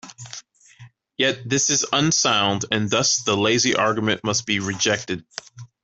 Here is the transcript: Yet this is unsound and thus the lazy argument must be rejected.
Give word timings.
Yet 1.15 1.47
this 1.47 1.69
is 1.69 1.85
unsound 1.93 2.65
and 2.71 2.89
thus 2.89 3.17
the 3.21 3.37
lazy 3.37 3.75
argument 3.75 4.23
must 4.23 4.47
be 4.47 4.57
rejected. 4.59 5.23